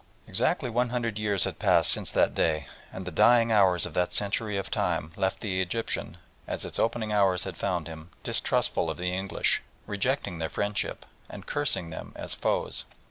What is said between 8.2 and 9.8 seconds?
distrustful of the English,